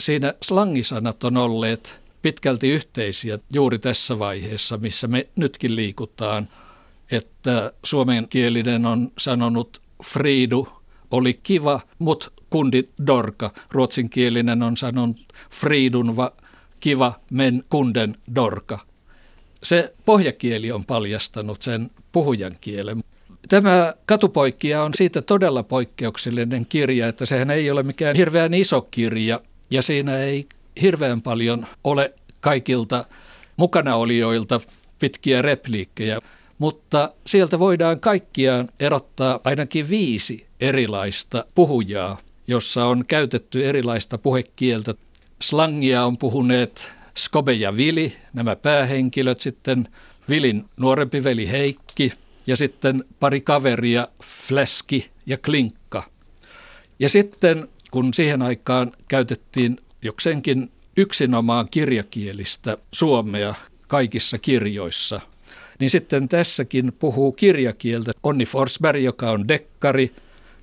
siinä 0.00 0.34
slangisanat 0.42 1.24
on 1.24 1.36
olleet 1.36 2.00
pitkälti 2.22 2.70
yhteisiä 2.70 3.38
juuri 3.52 3.78
tässä 3.78 4.18
vaiheessa, 4.18 4.76
missä 4.76 5.06
me 5.06 5.26
nytkin 5.36 5.76
liikutaan, 5.76 6.48
että 7.10 7.72
suomenkielinen 7.84 8.86
on 8.86 9.12
sanonut 9.18 9.82
Fridu 10.04 10.68
oli 11.10 11.40
kiva, 11.42 11.80
mut 11.98 12.32
kundi 12.50 12.88
dorka. 13.06 13.50
Ruotsinkielinen 13.70 14.62
on 14.62 14.76
sanonut 14.76 15.16
Fridun 15.50 16.16
va 16.16 16.32
kiva 16.80 17.20
men 17.30 17.64
kunden 17.70 18.16
dorka. 18.34 18.78
Se 19.62 19.94
pohjakieli 20.04 20.72
on 20.72 20.84
paljastanut 20.84 21.62
sen 21.62 21.90
puhujan 22.12 22.52
kielen. 22.60 23.04
Tämä 23.48 23.94
katupoikkia 24.06 24.82
on 24.82 24.94
siitä 24.94 25.22
todella 25.22 25.62
poikkeuksellinen 25.62 26.66
kirja, 26.66 27.08
että 27.08 27.26
sehän 27.26 27.50
ei 27.50 27.70
ole 27.70 27.82
mikään 27.82 28.16
hirveän 28.16 28.54
iso 28.54 28.80
kirja 28.80 29.40
ja 29.70 29.82
siinä 29.82 30.18
ei 30.18 30.46
hirveän 30.82 31.22
paljon 31.22 31.66
ole 31.84 32.14
kaikilta 32.40 33.04
mukanaolijoilta 33.56 34.60
pitkiä 34.98 35.42
repliikkejä, 35.42 36.20
mutta 36.58 37.12
sieltä 37.26 37.58
voidaan 37.58 38.00
kaikkiaan 38.00 38.68
erottaa 38.80 39.40
ainakin 39.44 39.90
viisi 39.90 40.46
erilaista 40.60 41.44
puhujaa, 41.54 42.18
jossa 42.46 42.84
on 42.84 43.04
käytetty 43.06 43.68
erilaista 43.68 44.18
puhekieltä. 44.18 44.94
Slangia 45.42 46.04
on 46.04 46.18
puhuneet 46.18 46.92
Skobe 47.18 47.52
ja 47.52 47.76
Vili, 47.76 48.12
nämä 48.32 48.56
päähenkilöt, 48.56 49.40
sitten 49.40 49.88
Vilin 50.28 50.64
nuorempi 50.76 51.24
veli 51.24 51.50
Heikki 51.50 52.12
ja 52.46 52.56
sitten 52.56 53.04
pari 53.20 53.40
kaveria, 53.40 54.08
Fläski 54.22 55.10
ja 55.26 55.38
Klinkka. 55.38 56.02
Ja 56.98 57.08
sitten 57.08 57.68
kun 57.90 58.14
siihen 58.14 58.42
aikaan 58.42 58.92
käytettiin 59.08 59.78
jokseenkin 60.02 60.70
yksinomaan 60.96 61.68
kirjakielistä 61.70 62.76
suomea 62.92 63.54
kaikissa 63.88 64.38
kirjoissa, 64.38 65.20
niin 65.78 65.90
sitten 65.90 66.28
tässäkin 66.28 66.92
puhuu 66.98 67.32
kirjakieltä 67.32 68.12
Onni 68.22 68.44
Forsberg, 68.44 69.02
joka 69.02 69.30
on 69.30 69.48
dekkari, 69.48 70.12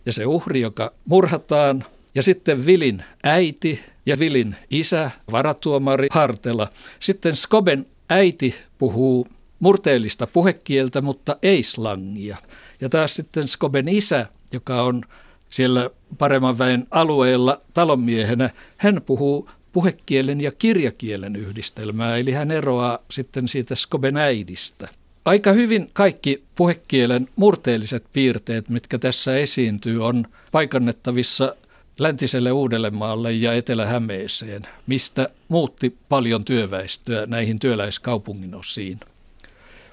ja 0.05 0.11
se 0.11 0.25
uhri, 0.25 0.61
joka 0.61 0.91
murhataan, 1.05 1.85
ja 2.15 2.23
sitten 2.23 2.65
Vilin 2.65 3.03
äiti 3.23 3.79
ja 4.05 4.19
Vilin 4.19 4.55
isä, 4.69 5.11
varatuomari 5.31 6.07
Hartela. 6.11 6.67
Sitten 6.99 7.35
Skoben 7.35 7.85
äiti 8.09 8.55
puhuu 8.77 9.27
murteellista 9.61 10.27
puhekieltä, 10.27 11.01
mutta 11.01 11.37
ei 11.41 11.63
slangia. 11.63 12.37
Ja 12.81 12.89
taas 12.89 13.15
sitten 13.15 13.47
Skoben 13.47 13.87
isä, 13.89 14.25
joka 14.51 14.81
on 14.81 15.03
siellä 15.49 15.89
paremman 16.17 16.57
väen 16.57 16.87
alueella 16.91 17.61
talonmiehenä, 17.73 18.49
hän 18.77 19.01
puhuu 19.05 19.49
puhekielen 19.71 20.41
ja 20.41 20.51
kirjakielen 20.51 21.35
yhdistelmää, 21.35 22.17
eli 22.17 22.31
hän 22.31 22.51
eroaa 22.51 22.99
sitten 23.11 23.47
siitä 23.47 23.75
Skoben 23.75 24.17
äidistä. 24.17 24.87
Aika 25.25 25.51
hyvin 25.51 25.89
kaikki 25.93 26.43
puhekielen 26.55 27.27
murteelliset 27.35 28.03
piirteet, 28.13 28.69
mitkä 28.69 28.99
tässä 28.99 29.37
esiintyy, 29.37 30.05
on 30.05 30.25
paikannettavissa 30.51 31.55
läntiselle 31.99 32.51
Uudellemaalle 32.51 33.31
ja 33.31 33.53
Etelä-Hämeeseen, 33.53 34.61
mistä 34.87 35.29
muutti 35.47 35.97
paljon 36.09 36.45
työväestöä 36.45 37.25
näihin 37.25 37.59
työläiskaupungin 37.59 38.55
osiin. 38.55 38.99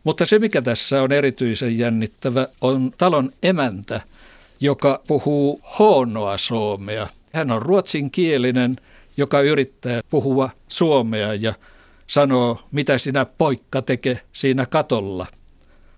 Mutta 0.08 0.26
se, 0.26 0.38
mikä 0.38 0.62
tässä 0.62 1.02
on 1.02 1.12
erityisen 1.12 1.78
jännittävä, 1.78 2.46
on 2.60 2.92
talon 2.98 3.32
emäntä, 3.42 4.00
joka 4.60 5.02
puhuu 5.06 5.60
huonoa 5.78 6.38
suomea. 6.38 7.08
Hän 7.32 7.50
on 7.50 7.62
ruotsinkielinen, 7.62 8.76
joka 9.16 9.40
yrittää 9.40 10.00
puhua 10.10 10.50
suomea 10.68 11.34
ja 11.34 11.54
sanoo, 12.06 12.62
mitä 12.72 12.98
sinä 12.98 13.26
poikka 13.38 13.82
teke 13.82 14.20
siinä 14.32 14.66
katolla. 14.66 15.26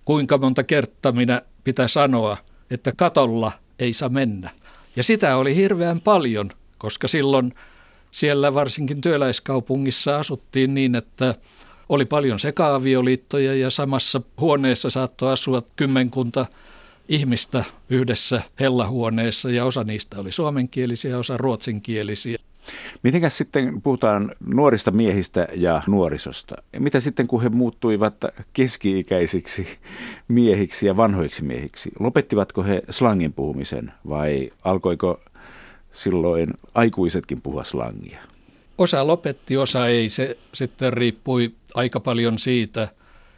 Kuinka 0.05 0.39
monta 0.39 0.63
kertaa 0.63 1.13
minä 1.13 1.43
pitää 1.65 1.89
sanoa, 1.89 2.37
että 2.71 2.93
katolla 2.97 3.53
ei 3.79 3.93
saa 3.93 4.09
mennä. 4.09 4.51
Ja 4.97 5.03
sitä 5.03 5.37
oli 5.37 5.57
hirveän 5.57 6.01
paljon, 6.01 6.51
koska 6.79 7.09
silloin 7.09 7.55
siellä 8.11 8.55
varsinkin 8.55 9.01
työläiskaupungissa 9.01 10.19
asuttiin 10.19 10.75
niin, 10.75 10.95
että 10.95 11.35
oli 11.91 12.05
paljon 12.05 12.39
sekaavioliittoja 12.39 13.55
ja 13.55 13.71
samassa 13.71 14.21
huoneessa 14.41 14.91
saattoi 14.91 15.33
asua 15.33 15.63
kymmenkunta 15.77 16.47
ihmistä 17.09 17.65
yhdessä 17.89 18.43
hellahuoneessa 18.61 19.51
ja 19.51 19.65
osa 19.65 19.85
niistä 19.85 20.21
oli 20.21 20.33
suomenkielisiä, 20.33 21.19
osa 21.19 21.37
ruotsinkielisiä. 21.37 22.39
Mitenkäs 23.03 23.39
sitten 23.39 23.83
puhutaan 23.83 24.33
nuorista 24.47 24.91
miehistä 24.91 25.49
ja 25.55 25.83
nuorisosta? 25.87 26.57
Mitä 26.79 27.01
sitten 27.01 27.27
kun 27.27 27.43
he 27.43 27.49
muuttuivat 27.49 28.15
keski-ikäisiksi 28.53 29.69
miehiksi 30.29 30.87
ja 30.87 30.97
vanhoiksi 30.97 31.45
miehiksi? 31.45 31.91
Lopettivatko 32.01 32.63
he 32.63 32.83
slangin 32.91 33.33
puhumisen 33.33 33.93
vai 34.09 34.53
alkoiko 34.65 35.21
silloin 35.91 36.51
aikuisetkin 36.75 37.43
puhua 37.43 37.65
slangia? 37.65 38.30
Osa 38.81 39.07
lopetti, 39.07 39.57
osa 39.57 39.87
ei. 39.87 40.09
Se 40.09 40.39
sitten 40.55 40.93
riippui 40.93 41.55
aika 41.75 42.01
paljon 42.01 42.39
siitä, 42.39 42.89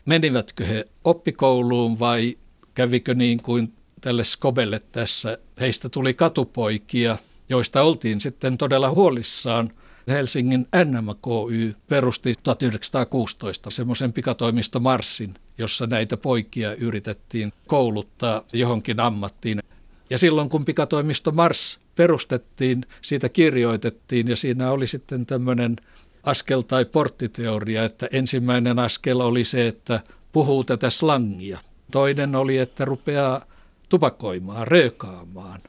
menivätkö 0.07 0.64
he 0.64 0.85
oppikouluun 1.05 1.98
vai 1.98 2.38
kävikö 2.74 3.14
niin 3.14 3.42
kuin 3.42 3.72
tälle 4.00 4.24
Skobelle 4.24 4.81
tässä. 4.92 5.38
Heistä 5.61 5.88
tuli 5.88 6.14
katupoikia– 6.14 7.18
joista 7.52 7.83
oltiin 7.83 8.20
sitten 8.20 8.59
todella 8.59 8.90
huolissaan. 8.90 9.70
Helsingin 10.09 10.66
NMKY 10.85 11.76
perusti 11.88 12.35
1916 12.42 13.70
semmoisen 13.70 14.12
pikatoimisto 14.12 14.81
Marssin, 14.81 15.35
jossa 15.59 15.87
näitä 15.87 16.16
poikia 16.16 16.74
yritettiin 16.74 17.52
kouluttaa 17.66 18.44
johonkin 18.52 19.00
ammattiin. 19.00 19.62
Ja 20.11 20.18
silloin 20.18 20.48
kun 20.48 20.64
pikatoimisto 20.64 21.31
Mars 21.33 21.81
perustettiin, 21.96 22.87
siitä 23.02 23.28
kirjoitettiin 23.28 24.28
ja 24.28 24.37
siinä 24.37 24.70
oli 24.70 24.87
sitten 24.87 25.26
tämmöinen 25.26 25.76
askel 26.22 26.61
tai 26.61 26.85
porttiteoria, 26.85 27.85
että 27.85 28.09
ensimmäinen 28.12 28.78
askel 28.78 29.20
oli 29.20 29.44
se, 29.44 29.68
että 29.68 30.00
puhuu 30.33 30.64
tätä 30.64 30.90
slangia. 30.90 31.59
Toinen 31.90 32.37
oli, 32.37 32.59
että 32.59 32.85
rupeaa 32.85 33.44
tupakoimaan, 33.88 34.66
röökaamaan. 34.66 35.61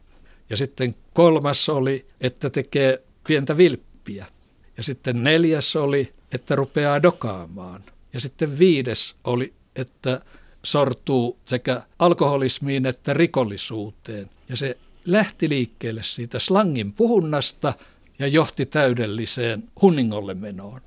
Ja 0.50 0.58
sitten 0.58 0.96
kolmas 1.14 1.70
oli, 1.70 2.06
että 2.22 2.50
tekee 2.50 3.04
pientä 3.28 3.58
vilppiä. 3.58 4.26
Ja 4.78 4.84
sitten 4.84 5.24
neljäs 5.24 5.76
oli, 5.76 6.14
että 6.32 6.56
rupeaa 6.56 7.04
dokaamaan. 7.04 7.82
Ja 8.14 8.20
sitten 8.20 8.60
viides 8.60 9.16
oli, 9.24 9.54
että 9.76 10.22
sortuu 10.64 11.38
sekä 11.46 11.82
alkoholismiin 12.00 12.86
että 12.86 13.14
rikollisuuteen. 13.14 14.30
Ja 14.50 14.58
se 14.58 14.78
lähti 15.06 15.50
liikkeelle 15.50 16.04
siitä 16.04 16.40
slangin 16.40 16.94
puhunnasta 16.94 17.74
ja 18.20 18.28
johti 18.28 18.66
täydelliseen 18.66 19.64
hunningolle 19.82 20.34
menoon. 20.34 20.82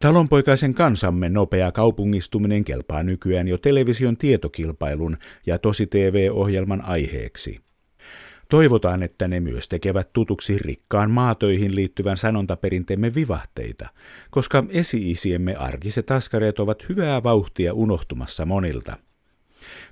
Talonpoikaisen 0.00 0.74
kansamme 0.74 1.28
nopea 1.28 1.72
kaupungistuminen 1.72 2.64
kelpaa 2.64 3.02
nykyään 3.02 3.48
jo 3.48 3.58
television 3.58 4.16
tietokilpailun 4.16 5.16
ja 5.46 5.58
tosi 5.58 5.86
TV-ohjelman 5.86 6.84
aiheeksi. 6.84 7.67
Toivotaan, 8.50 9.02
että 9.02 9.28
ne 9.28 9.40
myös 9.40 9.68
tekevät 9.68 10.12
tutuksi 10.12 10.58
rikkaan 10.58 11.10
maatöihin 11.10 11.74
liittyvän 11.74 12.16
sanontaperinteemme 12.16 13.14
vivahteita, 13.14 13.88
koska 14.30 14.64
esi-isiemme 14.68 15.54
arkiset 15.54 16.10
askareet 16.10 16.58
ovat 16.58 16.88
hyvää 16.88 17.22
vauhtia 17.22 17.74
unohtumassa 17.74 18.46
monilta. 18.46 18.96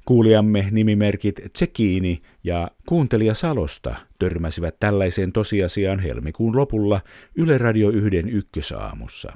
Kuulijamme 0.05 0.69
nimimerkit 0.71 1.41
Tsekiini 1.53 2.23
ja 2.45 2.71
Kuuntelija 2.89 3.35
Salosta 3.35 3.95
törmäsivät 4.19 4.77
tällaiseen 4.81 5.33
tosiasiaan 5.33 5.99
helmikuun 5.99 6.57
lopulla 6.57 7.01
Yle 7.37 7.59
Radio 7.59 7.91
1 7.91 8.19
ykkösaamussa. 8.31 9.33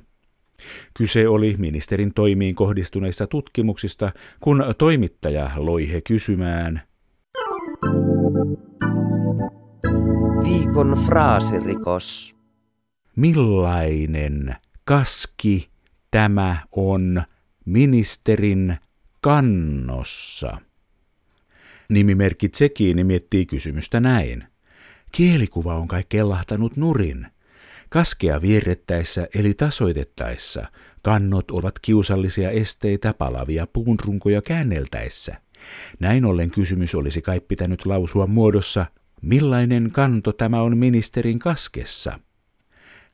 Kyse 0.95 1.29
oli 1.29 1.55
ministerin 1.59 2.15
toimiin 2.15 2.55
kohdistuneista 2.55 3.27
tutkimuksista, 3.27 4.13
kun 4.41 4.65
toimittaja 4.79 5.51
loi 5.57 5.93
he 5.93 6.01
kysymään. 6.01 6.90
Viikon 10.45 10.99
fraasirikos. 11.07 12.37
Millainen 13.17 14.57
kaski 14.85 15.71
tämä 16.11 16.57
on 16.73 17.23
ministerin 17.65 18.77
kannossa? 19.21 20.59
Nimimerkki 21.89 22.49
Tsekiini 22.49 23.05
miettii 23.05 23.47
kysymystä 23.47 24.01
näin. 24.01 24.45
Kielikuva 25.13 25.75
on 25.75 25.89
kai 25.89 26.05
kellahtanut 26.09 26.77
nurin. 26.77 27.27
Kaskea 27.89 28.43
vierrettäessä 28.43 29.29
eli 29.35 29.55
tasoitettaessa 29.55 30.67
kannot 31.03 31.51
ovat 31.51 31.79
kiusallisia 31.79 32.51
esteitä 32.51 33.15
palavia 33.15 33.67
puunrunkoja 33.67 34.43
käänneltäessä. 34.43 35.37
Näin 35.99 36.25
ollen 36.25 36.51
kysymys 36.51 36.95
olisi 36.95 37.23
kai 37.23 37.41
pitänyt 37.41 37.87
lausua 37.87 38.27
muodossa, 38.27 38.87
millainen 39.23 39.91
kanto 39.93 40.33
tämä 40.33 40.63
on 40.63 40.77
ministerin 40.77 41.39
kaskessa. 41.39 42.19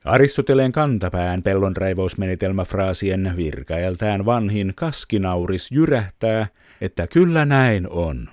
Aristoteleen 0.05 0.71
kantapään 0.71 1.43
pellonraivausmenetelmäfraasien 1.43 3.33
virkailtään 3.37 4.25
vanhin 4.25 4.73
kaskinauris 4.75 5.71
jyrähtää, 5.71 6.47
että 6.81 7.07
kyllä 7.07 7.45
näin 7.45 7.89
on. 7.89 8.29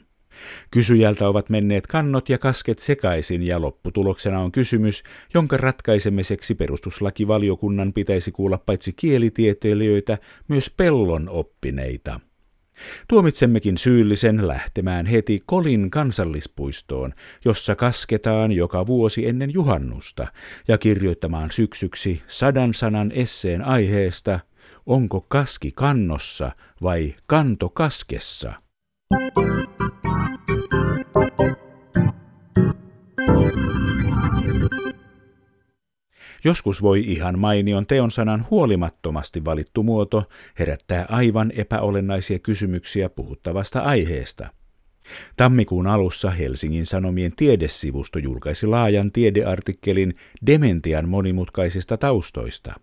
Kysyjältä 0.70 1.28
ovat 1.28 1.50
menneet 1.50 1.86
kannot 1.86 2.28
ja 2.28 2.38
kasket 2.38 2.78
sekaisin 2.78 3.42
ja 3.42 3.60
lopputuloksena 3.60 4.40
on 4.40 4.52
kysymys, 4.52 5.02
jonka 5.34 5.56
ratkaisemiseksi 5.56 6.54
perustuslakivaliokunnan 6.54 7.92
pitäisi 7.92 8.32
kuulla 8.32 8.58
paitsi 8.58 8.92
kielitieteilijöitä, 8.92 10.18
myös 10.48 10.70
pellon 10.76 11.28
oppineita. 11.28 12.20
Tuomitsemmekin 13.08 13.78
syyllisen 13.78 14.48
lähtemään 14.48 15.06
heti 15.06 15.42
Kolin 15.46 15.90
kansallispuistoon, 15.90 17.14
jossa 17.44 17.76
kasketaan 17.76 18.52
joka 18.52 18.86
vuosi 18.86 19.26
ennen 19.26 19.52
juhannusta, 19.54 20.26
ja 20.68 20.78
kirjoittamaan 20.78 21.50
syksyksi 21.52 22.22
sadan 22.26 22.74
sanan 22.74 23.12
esseen 23.12 23.64
aiheesta 23.64 24.40
Onko 24.86 25.20
kaski 25.20 25.72
kannossa 25.74 26.52
vai 26.82 27.14
kanto 27.26 27.68
kaskessa? 27.68 28.52
Joskus 36.46 36.82
voi 36.82 37.00
ihan 37.06 37.38
mainion 37.38 37.86
teonsanan 37.86 38.46
huolimattomasti 38.50 39.44
valittu 39.44 39.82
muoto 39.82 40.24
herättää 40.58 41.06
aivan 41.08 41.52
epäolennaisia 41.56 42.38
kysymyksiä 42.38 43.08
puhuttavasta 43.08 43.80
aiheesta. 43.80 44.50
Tammikuun 45.36 45.86
alussa 45.86 46.30
Helsingin 46.30 46.86
Sanomien 46.86 47.32
tiedesivusto 47.36 48.18
julkaisi 48.18 48.66
laajan 48.66 49.12
tiedeartikkelin 49.12 50.14
dementian 50.46 51.08
monimutkaisista 51.08 51.96
taustoista. 51.96 52.74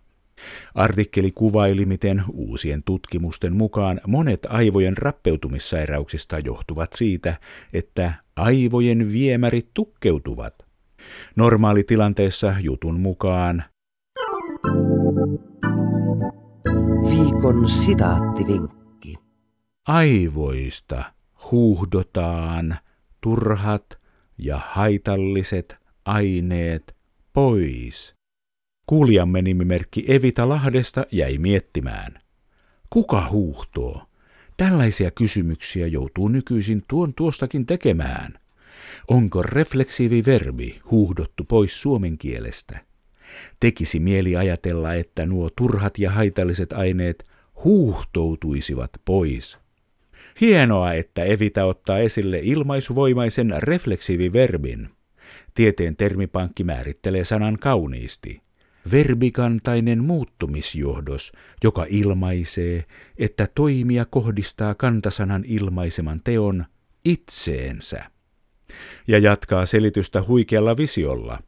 Artikkeli 0.74 1.30
kuvaili, 1.30 1.86
miten 1.86 2.24
uusien 2.32 2.82
tutkimusten 2.82 3.56
mukaan 3.56 4.00
monet 4.06 4.46
aivojen 4.48 4.96
rappeutumissairauksista 4.96 6.38
johtuvat 6.38 6.92
siitä, 6.92 7.38
että 7.72 8.12
aivojen 8.36 9.12
viemärit 9.12 9.68
tukkeutuvat– 9.74 10.54
Normaalitilanteessa 11.36 12.54
jutun 12.60 13.00
mukaan 13.00 13.64
Viikon 17.10 17.70
sitaattivinkki. 17.70 19.14
Aivoista 19.88 21.04
huuhdotaan 21.50 22.78
turhat 23.20 23.86
ja 24.38 24.60
haitalliset 24.70 25.76
aineet 26.04 26.96
pois. 27.32 28.14
Kuulijamme 28.86 29.42
nimimerkki 29.42 30.04
Evita 30.08 30.48
Lahdesta 30.48 31.06
jäi 31.12 31.38
miettimään. 31.38 32.18
Kuka 32.90 33.28
huuhtoo? 33.30 34.02
Tällaisia 34.56 35.10
kysymyksiä 35.10 35.86
joutuu 35.86 36.28
nykyisin 36.28 36.82
tuon 36.88 37.14
tuostakin 37.14 37.66
tekemään. 37.66 38.41
Onko 39.08 39.42
refleksiivi 39.42 40.22
verbi 40.26 40.80
huuhdottu 40.90 41.44
pois 41.44 41.82
suomen 41.82 42.18
kielestä? 42.18 42.78
Tekisi 43.60 44.00
mieli 44.00 44.36
ajatella, 44.36 44.94
että 44.94 45.26
nuo 45.26 45.50
turhat 45.56 45.98
ja 45.98 46.10
haitalliset 46.10 46.72
aineet 46.72 47.26
huuhtoutuisivat 47.64 48.90
pois. 49.04 49.58
Hienoa, 50.40 50.92
että 50.92 51.24
Evita 51.24 51.64
ottaa 51.64 51.98
esille 51.98 52.40
ilmaisuvoimaisen 52.42 53.54
refleksiiviverbin. 53.58 54.88
Tieteen 55.54 55.96
termipankki 55.96 56.64
määrittelee 56.64 57.24
sanan 57.24 57.58
kauniisti. 57.58 58.42
Verbikantainen 58.90 60.04
muuttumisjohdos, 60.04 61.32
joka 61.64 61.86
ilmaisee, 61.88 62.84
että 63.18 63.48
toimija 63.54 64.04
kohdistaa 64.04 64.74
kantasanan 64.74 65.44
ilmaiseman 65.46 66.20
teon 66.24 66.64
itseensä 67.04 68.11
ja 69.06 69.18
jatkaa 69.18 69.66
selitystä 69.66 70.22
huikealla 70.22 70.76
visiolla. 70.76 71.38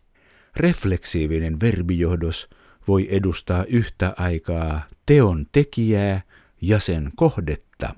Refleksiivinen 0.56 1.60
verbijohdos 1.60 2.48
voi 2.88 3.08
edustaa 3.10 3.64
yhtä 3.64 4.14
aikaa 4.16 4.82
teon 5.06 5.46
tekijää 5.52 6.22
ja 6.60 6.78
sen 6.78 7.10
kohdetta. 7.16 7.94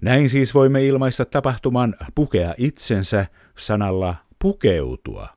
Näin 0.00 0.30
siis 0.30 0.54
voimme 0.54 0.86
ilmaista 0.86 1.24
tapahtuman 1.24 1.94
pukea 2.14 2.54
itsensä 2.56 3.26
sanalla 3.58 4.14
pukeutua. 4.38 5.28